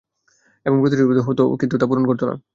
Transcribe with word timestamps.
এবং 0.65 0.77
প্রতিশ্রুতিবদ্ধ 0.79 1.21
হত 1.27 1.39
কিন্তু 1.61 1.75
তা 1.77 1.85
পূরণ 1.89 2.05
করত 2.07 2.21
না। 2.23 2.35